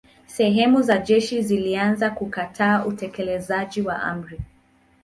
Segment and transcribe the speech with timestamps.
[0.25, 4.39] Sehemu za jeshi zilianza kukataa utekelezaji wa amri.